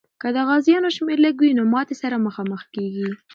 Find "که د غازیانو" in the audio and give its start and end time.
0.21-0.89